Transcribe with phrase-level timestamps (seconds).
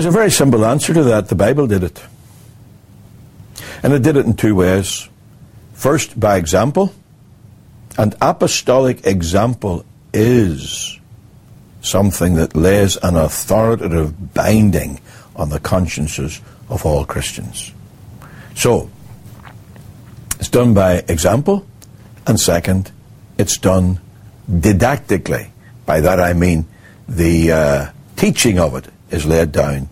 [0.00, 1.28] There's a very simple answer to that.
[1.28, 2.02] The Bible did it.
[3.82, 5.06] And it did it in two ways.
[5.74, 6.94] First, by example.
[7.98, 9.84] And apostolic example
[10.14, 10.98] is
[11.82, 15.02] something that lays an authoritative binding
[15.36, 16.40] on the consciences
[16.70, 17.70] of all Christians.
[18.54, 18.90] So,
[20.38, 21.66] it's done by example,
[22.26, 22.90] and second,
[23.36, 24.00] it's done
[24.50, 25.50] didactically.
[25.84, 26.64] By that I mean
[27.06, 29.88] the uh, teaching of it is laid down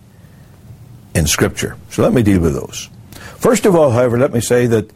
[1.13, 1.77] in Scripture.
[1.89, 2.89] So let me deal with those.
[3.37, 4.91] First of all, however, let me say that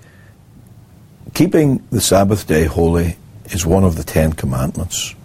[1.33, 5.15] keeping the Sabbath day holy is one of the Ten Commandments.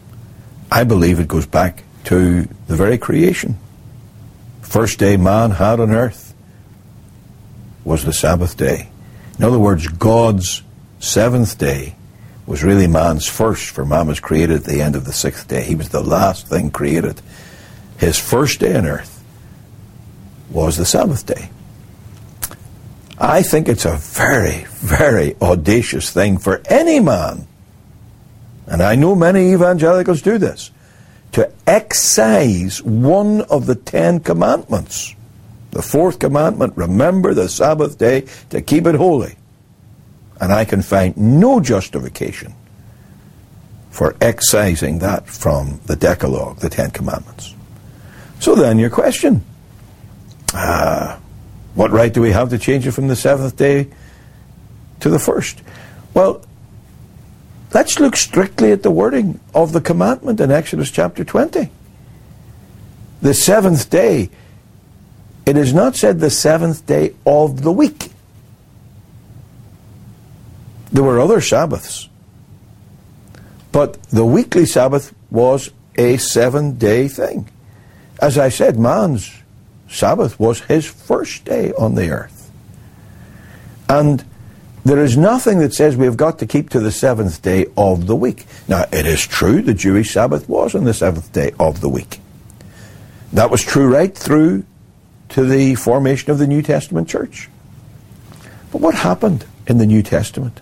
[0.71, 3.59] I believe it goes back to the very creation.
[4.63, 6.35] First day man had on earth
[7.85, 8.91] was the Sabbath day.
[9.39, 10.63] In other words, God's
[11.01, 11.95] seventh day
[12.47, 15.63] was really man's first, for man was created at the end of the sixth day.
[15.63, 17.21] He was the last thing created.
[17.99, 19.23] His first day on earth
[20.51, 21.51] was the Sabbath day.
[23.19, 27.47] I think it's a very, very audacious thing for any man,
[28.67, 30.71] and I know many evangelicals do this,
[31.33, 35.15] to excise one of the Ten Commandments.
[35.73, 39.37] The fourth commandment, remember the Sabbath day to keep it holy.
[40.41, 42.55] And I can find no justification
[43.91, 47.55] for excising that from the Decalogue, the Ten Commandments.
[48.49, 49.45] So then, your question
[50.55, 51.19] uh,
[51.75, 53.89] what right do we have to change it from the seventh day
[55.01, 55.61] to the first?
[56.15, 56.41] Well,
[57.75, 61.71] let's look strictly at the wording of the commandment in Exodus chapter 20.
[63.21, 64.31] The seventh day,
[65.45, 68.11] it is not said the seventh day of the week.
[70.91, 72.09] There were other Sabbaths.
[73.73, 77.51] But the weekly Sabbath was a seven day thing.
[78.21, 79.33] As I said, man's
[79.89, 82.51] Sabbath was his first day on the earth.
[83.89, 84.25] And
[84.85, 88.07] there is nothing that says we have got to keep to the seventh day of
[88.07, 88.47] the week.
[88.67, 92.21] Now, it is true the Jewish Sabbath was on the seventh day of the week.
[93.33, 94.65] That was true right through
[95.31, 97.49] to the formation of the New Testament church.
[98.73, 100.61] But what happened in the New Testament?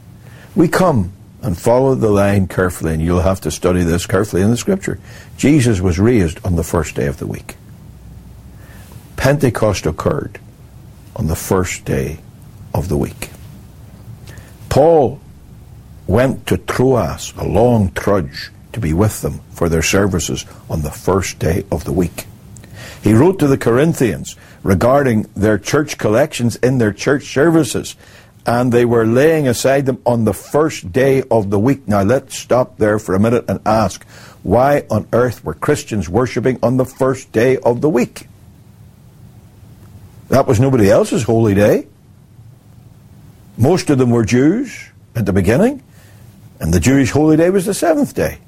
[0.55, 1.13] We come
[1.47, 4.99] and follow the line carefully, and you'll have to study this carefully in the scripture.
[5.37, 7.55] Jesus was raised on the first day of the week.
[9.17, 10.41] Pentecost occurred
[11.15, 12.19] on the first day
[12.75, 13.31] of the week.
[14.69, 15.21] Paul
[16.09, 20.91] went to Troas, a long trudge, to be with them for their services on the
[20.91, 22.27] first day of the week.
[23.03, 27.95] He wrote to the Corinthians regarding their church collections in their church services,
[28.47, 31.89] and they were laying aside them on the first day of the week.
[31.89, 34.07] Now let's stop there for a minute and ask,
[34.45, 38.29] why on earth were Christians worshipping on the first day of the week?
[40.29, 41.89] That was nobody else's holy day.
[43.59, 45.83] Most of them were Jews at the beginning,
[46.61, 48.39] and the Jewish holy day was the seventh day.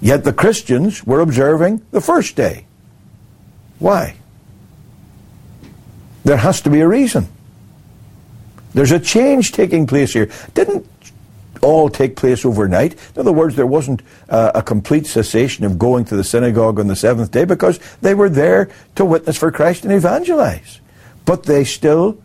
[0.00, 2.66] Yet the Christians were observing the first day.
[3.80, 4.14] Why?
[6.22, 7.26] There has to be a reason.
[8.74, 10.30] There's a change taking place here.
[10.54, 10.86] Didn't
[11.62, 12.94] all take place overnight.
[13.14, 16.86] In other words, there wasn't uh, a complete cessation of going to the synagogue on
[16.86, 20.80] the seventh day because they were there to witness for Christ and evangelize.
[21.24, 22.18] But they still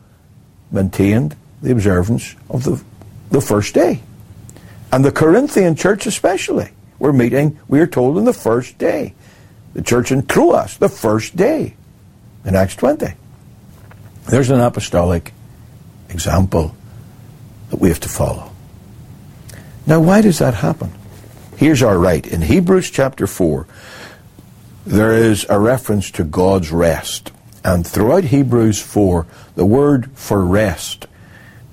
[0.71, 2.83] maintained the observance of the,
[3.31, 4.01] the first day.
[4.91, 9.13] And the Corinthian church especially were meeting, we are told, on the first day.
[9.73, 11.75] The church in Troas, the first day
[12.45, 13.07] in Acts 20.
[14.29, 15.33] There's an apostolic
[16.13, 16.75] example
[17.69, 18.51] that we have to follow.
[19.85, 20.91] Now, why does that happen?
[21.57, 22.25] Here's our right.
[22.25, 23.67] In Hebrews chapter 4,
[24.85, 27.31] there is a reference to God's rest.
[27.63, 29.25] And throughout Hebrews 4,
[29.55, 31.07] the word for rest,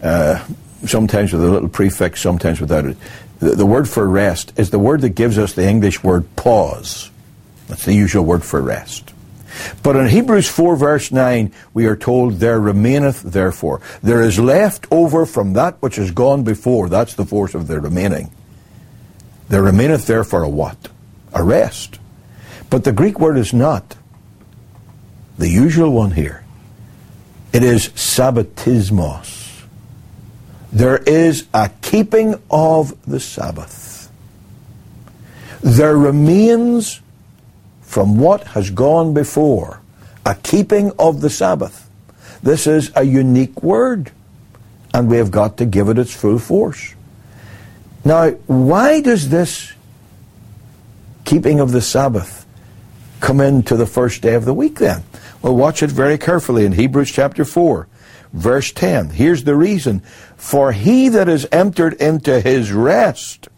[0.03, 0.45] uh,
[0.87, 2.97] sometimes with a little prefix, sometimes without it,
[3.39, 7.11] the, the word for rest is the word that gives us the English word pause.
[7.69, 9.13] That's the usual word for rest.
[9.83, 13.81] But in Hebrews 4 verse 9, we are told, There remaineth therefore.
[14.03, 16.89] There is left over from that which has gone before.
[16.89, 18.31] That's the force of the remaining.
[19.49, 20.89] There remaineth therefore a what?
[21.33, 21.99] A rest.
[22.69, 23.97] But the Greek word is not
[25.39, 26.45] the usual one here.
[27.53, 29.65] It is sabbatismos.
[30.73, 34.11] There is a keeping of the Sabbath.
[35.63, 37.01] There remains
[37.91, 39.81] from what has gone before,
[40.25, 41.91] a keeping of the Sabbath.
[42.41, 44.13] This is a unique word,
[44.95, 46.95] and we have got to give it its full force.
[48.05, 49.73] Now, why does this
[51.25, 52.47] keeping of the Sabbath
[53.19, 55.03] come into the first day of the week then?
[55.43, 57.89] Well, watch it very carefully in Hebrews chapter 4,
[58.33, 59.11] verse 10.
[59.11, 59.99] Here's the reason.
[60.37, 63.49] For he that is entered into his rest,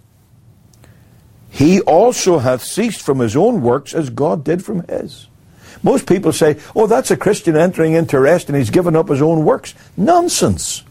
[1.53, 5.29] he also hath ceased from his own works as God did from his.
[5.83, 9.21] Most people say, oh, that's a Christian entering into rest and he's given up his
[9.21, 9.75] own works.
[9.95, 10.83] Nonsense.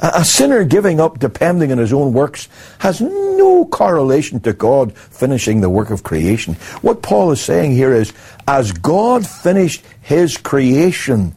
[0.00, 2.48] A sinner giving up depending on his own works
[2.80, 6.54] has no correlation to God finishing the work of creation.
[6.82, 8.12] What Paul is saying here is,
[8.48, 11.32] as God finished his creation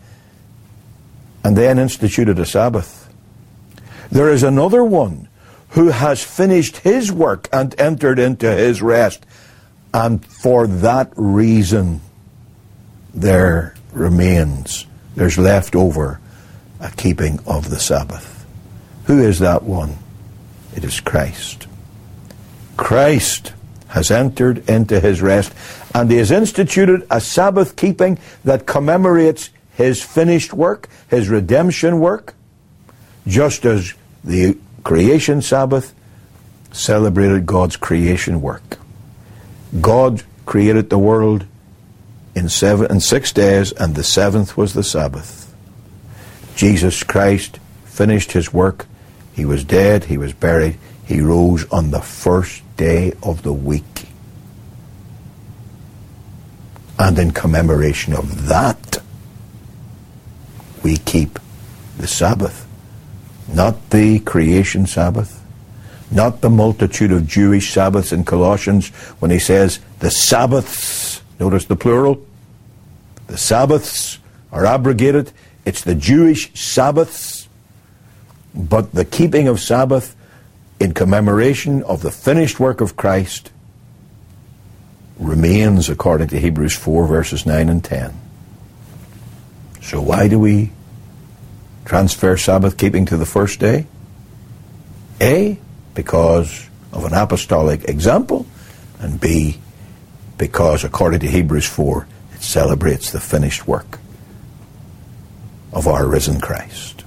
[1.44, 3.14] and then instituted a Sabbath,
[4.12, 5.29] there is another one
[5.70, 9.26] who has finished his work and entered into his rest.
[9.94, 12.02] And for that reason,
[13.14, 14.86] there remains,
[15.16, 16.20] there's left over
[16.80, 18.46] a keeping of the Sabbath.
[19.06, 19.98] Who is that one?
[20.76, 21.68] It is Christ.
[22.78, 23.54] Christ
[23.90, 25.54] has entered into his rest
[25.94, 32.36] and he has instituted a Sabbath keeping that commemorates his finished work, his redemption work,
[33.26, 33.94] just as
[34.24, 34.58] the
[34.90, 35.94] creation Sabbath
[36.72, 38.80] celebrated God's creation work.
[39.80, 41.46] God created the world
[42.34, 45.54] in seven in six days, and the seventh was the Sabbath.
[46.56, 48.88] Jesus Christ finished his work
[49.32, 54.08] he was dead, he was buried, he rose on the first day of the week.
[56.98, 58.98] And in commemoration of that,
[60.82, 61.38] we keep
[62.00, 62.66] the Sabbath.
[63.54, 65.44] Not the creation Sabbath,
[66.12, 71.76] not the multitude of Jewish Sabbaths in Colossians when he says the Sabbaths, notice the
[71.76, 72.26] plural,
[73.28, 74.20] the Sabbaths
[74.52, 75.32] are abrogated.
[75.66, 77.40] It's the Jewish Sabbaths
[78.54, 80.16] but the keeping of Sabbath
[80.80, 83.52] in commemoration of the finished work of Christ
[85.18, 88.14] remains according to Hebrews 4, verses 9 and 10.
[89.82, 90.72] So, why do we
[91.86, 93.88] transfer Sabbath keeping to the first day?
[95.22, 95.60] A,
[95.94, 98.46] because of an apostolic example,
[99.00, 99.60] and B,
[100.38, 104.00] because according to Hebrews 4, it celebrates the finished work
[105.74, 106.99] of our risen Christ.